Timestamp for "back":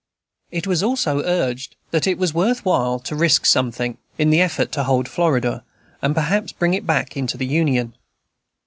6.87-7.15